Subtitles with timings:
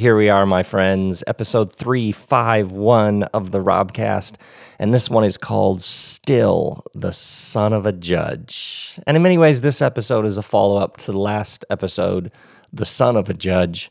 [0.00, 4.36] Here we are, my friends, episode 351 of the Robcast.
[4.78, 8.98] And this one is called Still the Son of a Judge.
[9.06, 12.32] And in many ways, this episode is a follow up to the last episode,
[12.72, 13.90] The Son of a Judge,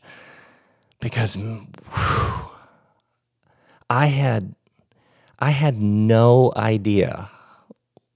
[0.98, 2.50] because mm, whew,
[3.88, 4.56] I had
[5.38, 7.30] I had no idea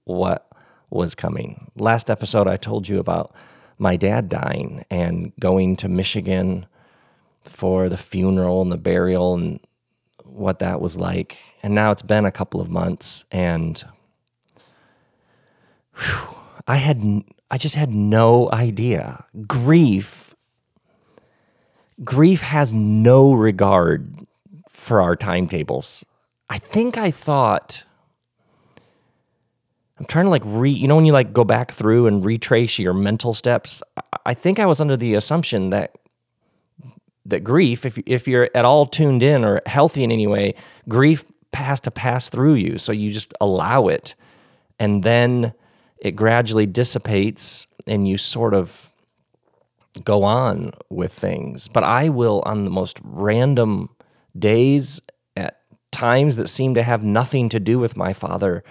[0.03, 0.51] what
[0.89, 1.71] was coming.
[1.77, 3.33] Last episode, I told you about
[3.77, 6.65] my dad dying and going to Michigan
[7.49, 9.59] for the funeral and the burial and
[10.23, 11.37] what that was like.
[11.63, 13.83] And now it's been a couple of months and
[15.97, 19.25] whew, I had I just had no idea.
[19.47, 20.35] Grief
[22.03, 24.25] grief has no regard
[24.69, 26.05] for our timetables.
[26.49, 27.85] I think I thought
[29.97, 32.77] I'm trying to like re you know when you like go back through and retrace
[32.77, 33.81] your mental steps.
[34.25, 35.95] I think I was under the assumption that
[37.25, 40.55] that grief, if if you're at all tuned in or healthy in any way,
[40.87, 42.77] grief has to pass through you.
[42.77, 44.15] So you just allow it,
[44.79, 45.53] and then
[45.97, 48.93] it gradually dissipates, and you sort of
[50.03, 51.67] go on with things.
[51.67, 53.89] But I will, on the most random
[54.37, 55.01] days,
[55.35, 55.61] at
[55.91, 58.63] times that seem to have nothing to do with my father,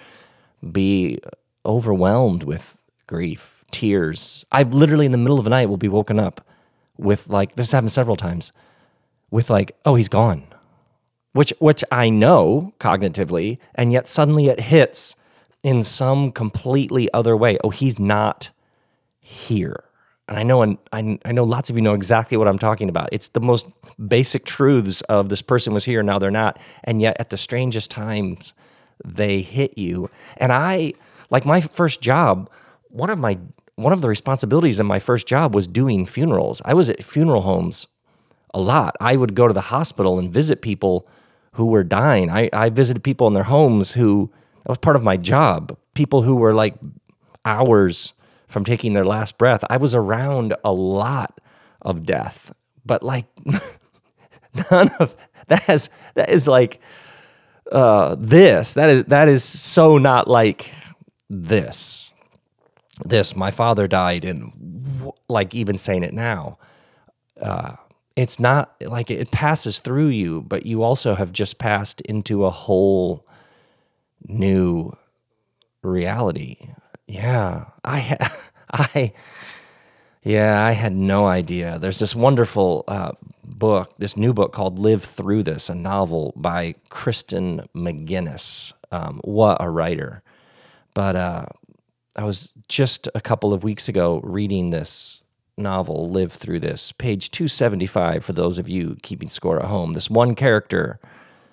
[0.71, 1.19] be
[1.65, 4.45] overwhelmed with grief, tears.
[4.51, 6.44] I literally, in the middle of the night, will be woken up
[6.97, 8.51] with like this has happened several times
[9.31, 10.45] with like oh he's gone.
[11.33, 15.15] Which which I know cognitively and yet suddenly it hits
[15.63, 17.57] in some completely other way.
[17.63, 18.51] Oh he's not
[19.19, 19.83] here.
[20.27, 22.89] And I know and I, I know lots of you know exactly what I'm talking
[22.89, 23.09] about.
[23.11, 23.67] It's the most
[24.07, 26.59] basic truths of this person was here now they're not.
[26.83, 28.53] And yet at the strangest times
[29.03, 30.09] they hit you.
[30.37, 30.93] And I
[31.29, 32.49] like my first job
[32.89, 33.37] one of my
[33.75, 36.61] one of the responsibilities in my first job was doing funerals.
[36.63, 37.87] I was at funeral homes
[38.53, 38.95] a lot.
[39.01, 41.07] I would go to the hospital and visit people
[41.53, 42.29] who were dying.
[42.29, 44.31] I, I visited people in their homes who,
[44.63, 46.75] that was part of my job, people who were like
[47.43, 48.13] hours
[48.47, 49.63] from taking their last breath.
[49.69, 51.41] I was around a lot
[51.81, 52.53] of death,
[52.85, 53.25] but like
[54.71, 55.15] none of
[55.47, 56.79] that has, that is like,
[57.71, 60.73] uh, this, that is, that is so not like
[61.29, 62.13] this
[63.03, 64.51] this my father died and
[65.27, 66.57] like even saying it now
[67.41, 67.75] uh,
[68.15, 72.49] it's not like it passes through you but you also have just passed into a
[72.49, 73.25] whole
[74.27, 74.91] new
[75.81, 76.57] reality.
[77.07, 78.17] Yeah i
[78.71, 79.13] i
[80.23, 81.77] yeah i had no idea.
[81.79, 83.11] There's this wonderful uh,
[83.43, 88.73] book this new book called live through this a novel by kristen mcginnis.
[88.91, 90.23] Um, what a writer.
[90.93, 91.45] But uh,
[92.15, 95.25] I was just a couple of weeks ago reading this
[95.57, 99.91] novel, Live Through This, page 275 for those of you keeping score at home.
[99.93, 100.99] This one character,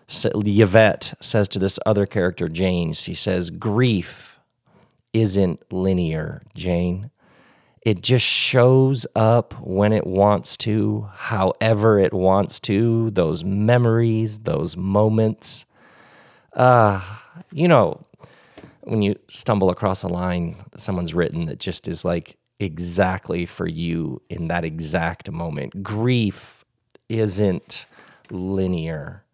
[0.09, 4.39] Yvette, says to this other character, Jane, she says, Grief
[5.13, 7.11] isn't linear, Jane.
[7.85, 14.77] It just shows up when it wants to, however it wants to, those memories, those
[14.77, 15.67] moments.
[16.53, 17.03] Uh,
[17.53, 18.07] you know,
[18.85, 24.23] when you stumble across a line someone's written that just is like exactly for you
[24.31, 25.83] in that exact moment.
[25.83, 26.65] Grief
[27.09, 27.87] isn't
[28.31, 29.25] linear.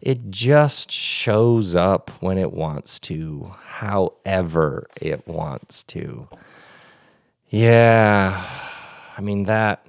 [0.00, 6.28] It just shows up when it wants to, however it wants to.
[7.50, 8.42] Yeah.
[9.16, 9.86] I mean that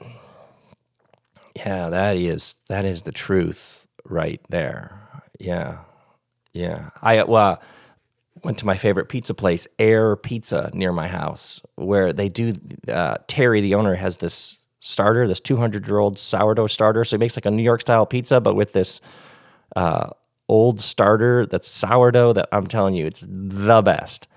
[1.55, 4.99] yeah, that is that is the truth right there.
[5.39, 5.79] Yeah.
[6.53, 6.89] Yeah.
[7.01, 7.61] I well
[8.43, 12.53] went to my favorite pizza place, Air Pizza, near my house, where they do.
[12.87, 17.03] Uh, Terry, the owner, has this starter, this 200 year old sourdough starter.
[17.03, 18.99] So he makes like a New York style pizza, but with this
[19.75, 20.09] uh,
[20.49, 22.33] old starter that's sourdough.
[22.33, 24.27] That I'm telling you, it's the best.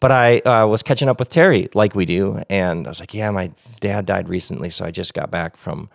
[0.00, 3.14] But I uh, was catching up with Terry like we do, and I was like,
[3.14, 3.50] "Yeah, my
[3.80, 5.88] dad died recently, so I just got back from."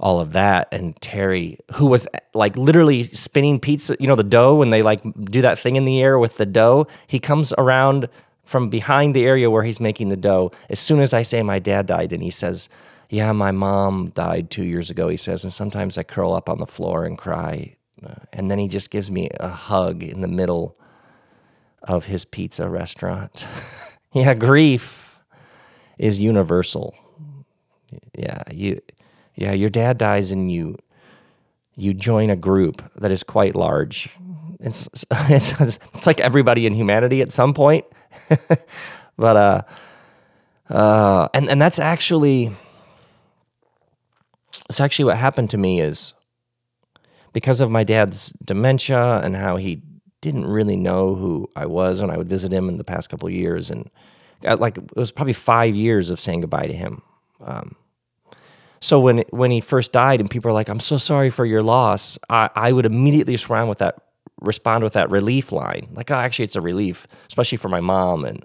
[0.00, 0.68] All of that.
[0.72, 5.02] And Terry, who was like literally spinning pizza, you know, the dough when they like
[5.20, 8.08] do that thing in the air with the dough, he comes around
[8.44, 10.50] from behind the area where he's making the dough.
[10.70, 12.68] As soon as I say my dad died, and he says,
[13.10, 16.58] Yeah, my mom died two years ago, he says, and sometimes I curl up on
[16.58, 17.76] the floor and cry.
[18.32, 20.76] And then he just gives me a hug in the middle
[21.82, 23.46] of his pizza restaurant.
[24.12, 25.18] yeah, grief
[25.98, 26.94] is universal.
[28.14, 28.80] Yeah, you
[29.38, 30.76] yeah, your dad dies and you
[31.76, 34.10] you join a group that is quite large.
[34.58, 37.84] It's it's, it's like everybody in humanity at some point.
[39.16, 39.62] but uh
[40.68, 42.52] uh and and that's actually
[44.68, 46.14] it's actually what happened to me is
[47.32, 49.82] because of my dad's dementia and how he
[50.20, 53.28] didn't really know who I was when I would visit him in the past couple
[53.28, 53.88] of years, and
[54.44, 57.02] uh, like it was probably five years of saying goodbye to him.
[57.40, 57.76] Um,
[58.80, 61.62] so when when he first died, and people are like, "I'm so sorry for your
[61.62, 64.02] loss," I, I would immediately respond with that
[64.40, 68.24] respond with that relief line, like, "Oh, actually, it's a relief, especially for my mom
[68.24, 68.44] and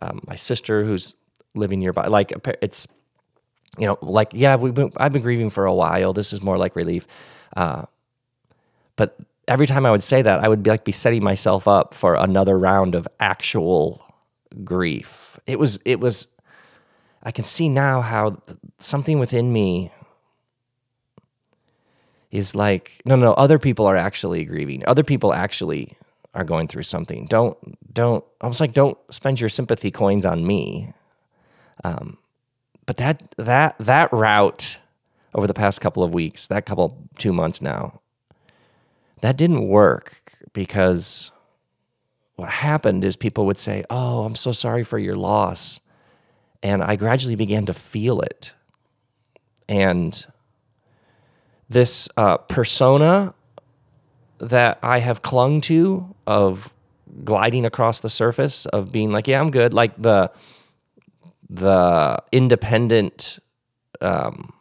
[0.00, 1.14] um, my sister who's
[1.54, 2.32] living nearby." Like
[2.62, 2.88] it's
[3.78, 6.12] you know, like yeah, we've been, I've been grieving for a while.
[6.12, 7.06] This is more like relief.
[7.56, 7.86] Uh,
[8.96, 9.16] but
[9.48, 12.14] every time I would say that, I would be like be setting myself up for
[12.14, 14.04] another round of actual
[14.64, 15.38] grief.
[15.46, 16.28] It was it was
[17.24, 18.42] I can see now how
[18.78, 19.92] something within me
[22.30, 24.82] is like no no other people are actually grieving.
[24.86, 25.96] Other people actually
[26.34, 27.26] are going through something.
[27.26, 27.56] Don't
[27.94, 30.92] don't almost like don't spend your sympathy coins on me.
[31.84, 32.18] Um,
[32.86, 34.78] but that that that route
[35.34, 38.00] over the past couple of weeks, that couple two months now,
[39.20, 41.30] that didn't work because
[42.36, 45.80] what happened is people would say, "Oh, I'm so sorry for your loss,"
[46.64, 48.54] and I gradually began to feel it,
[49.68, 50.26] and
[51.68, 53.34] this uh, persona
[54.38, 56.74] that I have clung to of
[57.22, 60.32] gliding across the surface of being like, "Yeah, I'm good," like the
[61.48, 63.38] the independent
[64.00, 64.52] um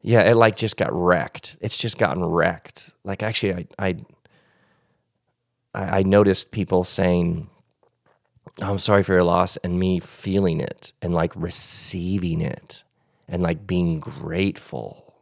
[0.00, 1.56] yeah it like just got wrecked.
[1.60, 2.94] It's just gotten wrecked.
[3.04, 3.96] Like actually i i
[5.74, 7.48] i noticed people saying
[8.60, 12.84] i'm sorry for your loss and me feeling it and like receiving it
[13.28, 15.14] and like being grateful.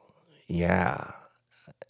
[0.49, 1.12] Yeah.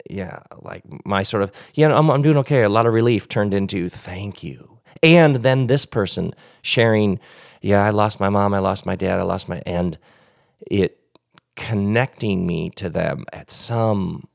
[0.09, 2.63] Yeah like my sort of yeah I'm, I'm doing okay.
[2.63, 4.79] A lot of relief turned into thank you.
[5.03, 7.19] And then this person sharing
[7.61, 9.97] yeah, I lost my mom, I lost my dad, I lost my, and
[10.69, 10.97] it
[11.55, 14.27] connecting me to them at some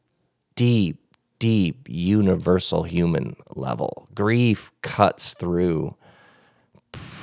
[0.55, 1.03] deep,
[1.41, 4.09] deep, universal human level.
[4.15, 5.97] Grief cuts through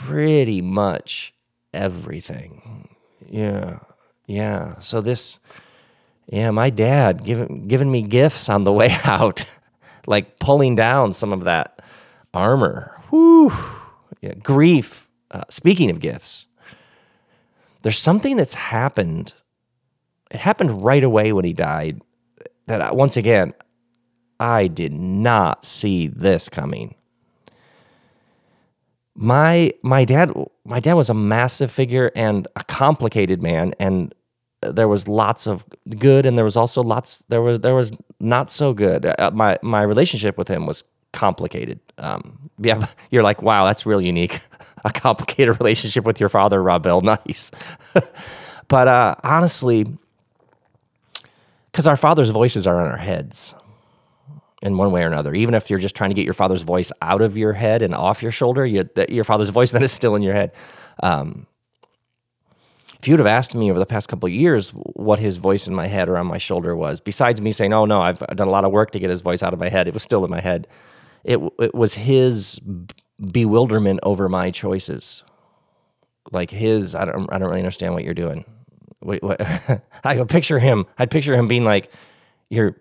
[0.05, 1.33] pretty much
[1.73, 2.89] everything.
[3.29, 3.79] Yeah,
[4.27, 4.77] yeah.
[4.79, 5.39] So this,
[6.27, 9.45] yeah, my dad giving giving me gifts on the way out,
[10.05, 11.81] like pulling down some of that
[12.33, 12.95] armor.
[13.09, 13.51] Whew.
[14.21, 16.47] Yeah, grief uh, speaking of gifts,
[17.81, 19.33] there's something that's happened.
[20.31, 22.01] It happened right away when he died.
[22.67, 23.53] That I, once again,
[24.39, 26.95] I did not see this coming.
[29.15, 30.31] My my dad
[30.65, 34.13] my dad was a massive figure and a complicated man, and
[34.62, 35.65] there was lots of
[35.98, 39.06] good, and there was also lots there was there was not so good.
[39.06, 41.80] Uh, my my relationship with him was complicated.
[41.98, 44.42] Um, yeah, you're like, wow, that's real unique.
[44.86, 47.01] a complicated relationship with your father, Rob Bell.
[47.25, 47.51] Nice.
[48.68, 49.86] but uh, honestly,
[51.71, 53.54] because our father's voices are in our heads
[54.63, 55.36] in one way or another.
[55.36, 57.94] Even if you're just trying to get your father's voice out of your head and
[57.94, 60.51] off your shoulder, you, the, your father's voice then is still in your head.
[61.04, 61.45] Um,
[63.00, 65.68] if you would have asked me over the past couple of years what his voice
[65.68, 68.48] in my head or on my shoulder was, besides me saying, "Oh no, I've done
[68.48, 70.24] a lot of work to get his voice out of my head," it was still
[70.24, 70.68] in my head
[71.24, 72.59] it, it was his
[73.31, 75.24] bewilderment over my choices.
[76.31, 78.45] Like his, I don't, I don't really understand what you're doing.
[79.01, 79.42] Wait, what?
[80.04, 80.86] I go picture him.
[80.98, 81.92] I'd picture him being like,
[82.50, 82.77] you're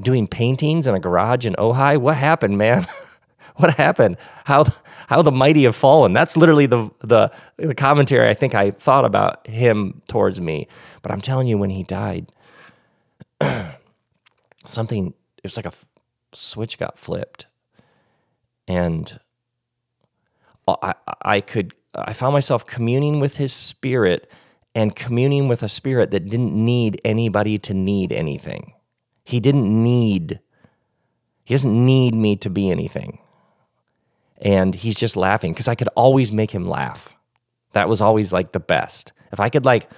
[0.00, 1.98] doing paintings in a garage in Ojai.
[1.98, 2.86] What happened, man?
[3.56, 4.16] what happened?
[4.44, 4.64] How
[5.08, 6.12] how the mighty have fallen?
[6.12, 10.68] That's literally the the the commentary I think I thought about him towards me.
[11.02, 12.32] But I'm telling you, when he died,
[14.66, 15.72] something it was like a
[16.32, 17.46] switch got flipped,
[18.66, 19.18] and
[20.66, 24.30] I, I could I found myself communing with his spirit
[24.74, 28.74] and communing with a spirit that didn't need anybody to need anything.
[29.28, 30.40] He didn't need
[31.44, 33.20] he doesn't need me to be anything.
[34.38, 37.16] And he's just laughing because I could always make him laugh.
[37.72, 39.12] That was always like the best.
[39.32, 39.88] If I could like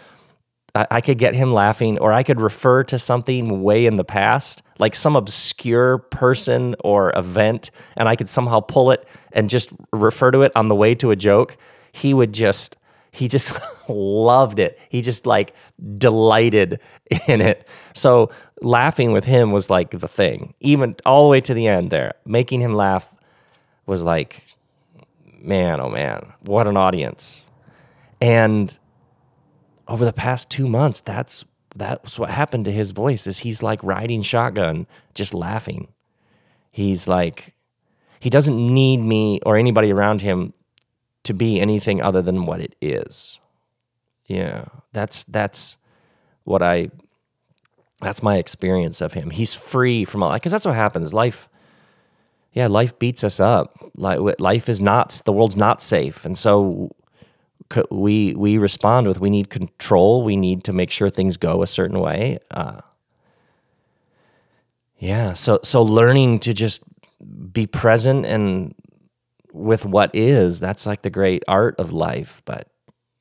[0.74, 4.62] I could get him laughing, or I could refer to something way in the past,
[4.78, 10.30] like some obscure person or event, and I could somehow pull it and just refer
[10.30, 11.56] to it on the way to a joke.
[11.92, 12.76] He would just,
[13.10, 13.52] he just
[13.88, 14.78] loved it.
[14.88, 15.54] He just like
[15.98, 16.78] delighted
[17.26, 17.66] in it.
[17.92, 18.30] So
[18.62, 22.14] laughing with him was like the thing, even all the way to the end there.
[22.24, 23.14] Making him laugh
[23.86, 24.44] was like,
[25.40, 27.48] man, oh man, what an audience.
[28.20, 28.76] And
[29.88, 31.44] over the past two months, that's
[31.76, 35.88] that's what happened to his voice is he's like riding shotgun, just laughing.
[36.70, 37.54] He's like
[38.20, 40.52] he doesn't need me or anybody around him
[41.24, 43.40] to be anything other than what it is.
[44.26, 44.66] Yeah.
[44.92, 45.78] That's that's
[46.44, 46.90] what I
[48.00, 49.30] That's my experience of him.
[49.30, 51.12] He's free from all because that's what happens.
[51.12, 51.48] Life,
[52.52, 53.90] yeah, life beats us up.
[53.94, 56.94] Life is not the world's not safe, and so
[57.90, 60.22] we we respond with we need control.
[60.22, 62.38] We need to make sure things go a certain way.
[62.50, 62.80] Uh,
[64.98, 66.82] yeah, so so learning to just
[67.52, 68.74] be present and
[69.52, 72.42] with what is that's like the great art of life.
[72.44, 72.68] But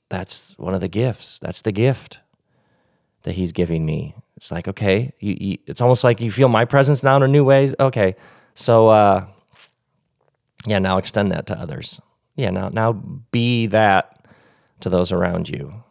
[0.09, 1.39] that's one of the gifts.
[1.39, 2.19] That's the gift
[3.24, 4.15] that he's giving me.
[4.39, 7.43] It's like okay, you, you, it's almost like you feel my presence now in new
[7.43, 7.75] ways.
[7.77, 8.15] Okay,
[8.53, 9.25] so uh,
[10.65, 12.00] yeah, now extend that to others.
[12.38, 14.25] Yeah, now now be that
[14.79, 15.84] to those around you.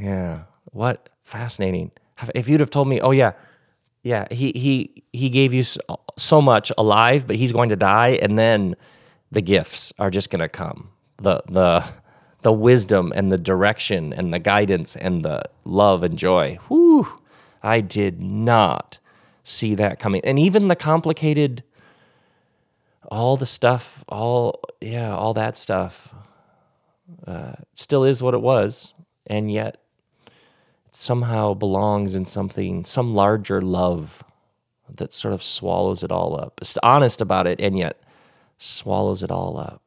[0.00, 0.42] Yeah.
[0.66, 1.90] What fascinating.
[2.36, 3.32] If you'd have told me, "Oh yeah,
[4.04, 5.64] yeah, he he he gave you
[6.16, 8.76] so much alive, but he's going to die and then
[9.32, 10.90] the gifts are just going to come.
[11.16, 11.84] The the
[12.42, 16.60] the wisdom and the direction and the guidance and the love and joy.
[16.68, 17.08] Whew.
[17.62, 18.98] I did not
[19.44, 20.20] see that coming.
[20.24, 21.64] And even the complicated
[23.10, 26.14] all the stuff, all yeah, all that stuff
[27.26, 28.94] uh, still is what it was,
[29.26, 29.80] and yet
[30.92, 34.22] somehow belongs in something, some larger love
[34.94, 36.58] that sort of swallows it all up.
[36.60, 38.02] It's honest about it, and yet
[38.58, 39.82] swallows it all up.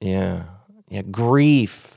[0.00, 0.44] Yeah,
[0.88, 1.02] yeah.
[1.02, 1.92] Grief.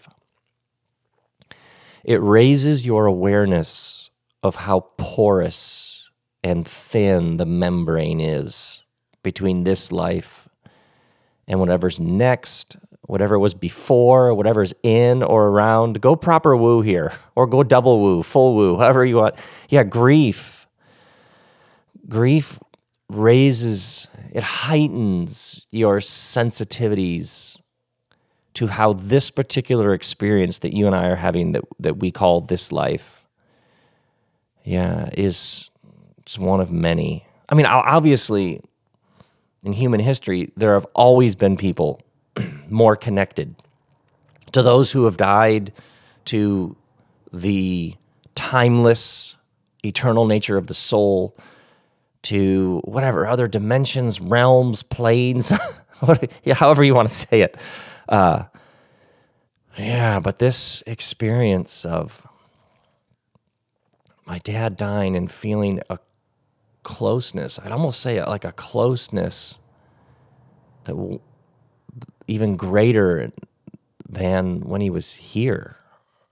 [2.04, 4.09] It raises your awareness
[4.44, 6.10] of how porous
[6.44, 8.84] and thin the membrane is
[9.24, 10.48] between this life
[11.48, 12.78] and whatever's next
[13.10, 16.00] whatever was before, whatever's in or around.
[16.00, 19.34] Go proper woo here, or go double woo, full woo, however you want.
[19.68, 20.68] Yeah, grief.
[22.08, 22.60] Grief
[23.10, 27.60] raises, it heightens your sensitivities
[28.54, 32.42] to how this particular experience that you and I are having that, that we call
[32.42, 33.19] this life,
[34.70, 35.72] yeah, is
[36.20, 37.26] it's one of many.
[37.50, 38.62] I mean, obviously,
[39.64, 42.04] in human history, there have always been people
[42.70, 43.56] more connected
[44.52, 45.74] to those who have died,
[46.26, 46.78] to
[47.34, 47.96] the
[48.36, 49.36] timeless,
[49.84, 51.36] eternal nature of the soul,
[52.22, 55.52] to whatever other dimensions, realms, planes,
[56.54, 57.58] however you want to say it.
[58.08, 58.44] Uh,
[59.80, 62.29] yeah, but this experience of
[64.30, 65.98] my dad dying and feeling a
[66.84, 69.58] closeness, I'd almost say like a closeness
[70.84, 71.20] that
[72.28, 73.32] even greater
[74.08, 75.78] than when he was here.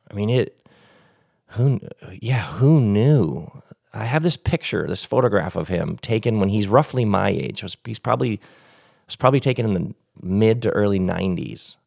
[0.09, 0.67] I mean, it,
[1.47, 1.79] who,
[2.21, 3.51] yeah, who knew?
[3.93, 7.63] I have this picture, this photograph of him taken when he's roughly my age.
[7.83, 8.39] He's probably,
[9.07, 11.77] was probably taken in the mid to early 90s.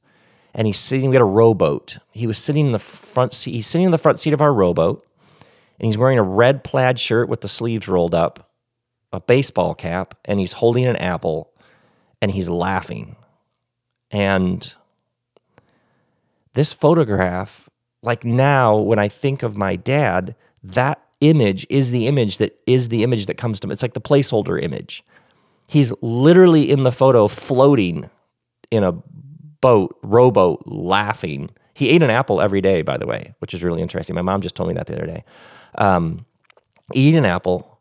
[0.54, 1.98] And he's sitting, we had a rowboat.
[2.10, 4.52] He was sitting in the front seat, he's sitting in the front seat of our
[4.52, 5.06] rowboat,
[5.80, 8.50] and he's wearing a red plaid shirt with the sleeves rolled up,
[9.14, 11.50] a baseball cap, and he's holding an apple,
[12.20, 13.16] and he's laughing.
[14.10, 14.74] And
[16.52, 17.70] this photograph,
[18.02, 22.88] like now, when I think of my dad, that image is the image that is
[22.88, 23.72] the image that comes to me.
[23.72, 25.02] It's like the placeholder image.
[25.66, 28.10] He's literally in the photo floating
[28.70, 28.92] in a
[29.62, 31.48] boat, rowboat, laughing.
[31.72, 34.14] He ate an apple every day, by the way, which is really interesting.
[34.14, 35.24] My mom just told me that the other day.
[35.76, 36.26] Um,
[36.92, 37.78] eat an apple,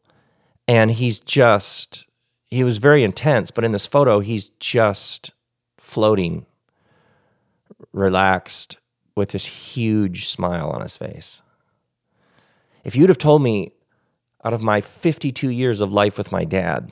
[0.68, 2.06] and he's just,
[2.48, 5.32] he was very intense, but in this photo, he's just
[5.78, 6.46] floating,
[7.92, 8.78] relaxed,
[9.16, 11.42] with this huge smile on his face.
[12.86, 13.74] If you'd have told me
[14.46, 16.92] out of my 52 years of life with my dad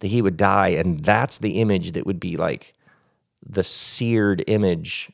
[0.00, 2.74] that he would die, and that's the image that would be like
[3.44, 5.10] the seared image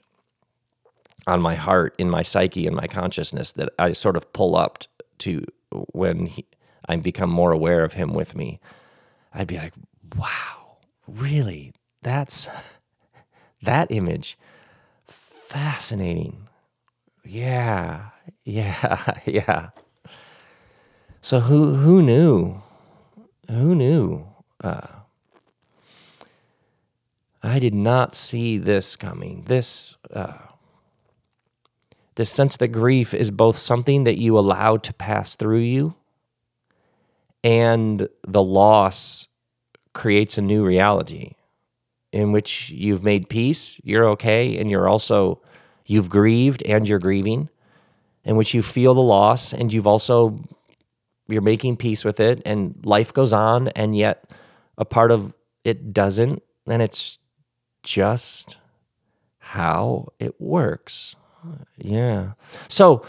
[1.26, 4.84] on my heart, in my psyche, in my consciousness that I sort of pull up
[5.18, 5.44] to
[5.92, 6.46] when he,
[6.88, 8.60] I become more aware of him with me,
[9.32, 9.74] I'd be like,
[10.16, 11.72] wow, really?
[12.02, 12.48] That's
[13.62, 14.38] that image
[15.06, 16.48] fascinating.
[17.24, 18.10] Yeah,
[18.44, 19.70] yeah, yeah.
[21.20, 22.62] So who who knew?
[23.50, 24.26] Who knew?
[24.62, 24.86] Uh,
[27.42, 29.44] I did not see this coming.
[29.46, 30.38] This uh,
[32.20, 35.94] this sense that grief is both something that you allow to pass through you,
[37.42, 39.26] and the loss
[39.94, 41.32] creates a new reality
[42.12, 45.40] in which you've made peace, you're okay, and you're also,
[45.86, 47.48] you've grieved and you're grieving,
[48.22, 50.38] in which you feel the loss and you've also,
[51.26, 54.30] you're making peace with it, and life goes on, and yet
[54.76, 55.32] a part of
[55.64, 57.18] it doesn't, and it's
[57.82, 58.58] just
[59.38, 61.16] how it works.
[61.78, 62.32] Yeah.
[62.68, 63.04] So,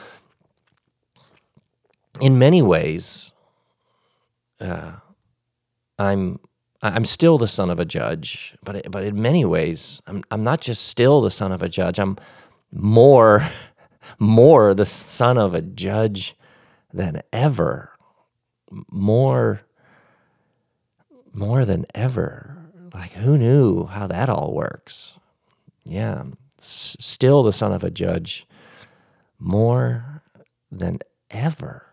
[2.20, 3.34] in many ways,
[4.60, 4.94] uh,
[5.98, 6.40] I'm
[6.82, 10.62] I'm still the son of a judge, but but in many ways, I'm I'm not
[10.62, 12.00] just still the son of a judge.
[12.00, 12.18] I'm
[12.72, 13.44] more
[14.20, 16.36] more the son of a judge
[16.94, 17.92] than ever.
[18.90, 19.62] More
[21.34, 22.58] more than ever.
[22.94, 25.18] Like who knew how that all works?
[25.86, 26.24] Yeah,
[26.64, 28.48] still the son of a judge
[29.40, 30.24] more
[30.72, 31.00] than
[31.30, 31.91] ever.